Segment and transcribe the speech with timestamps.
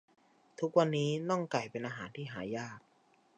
[0.59, 2.79] ทุกวันนี้น่องไก่เป็นอาหารที่หายาก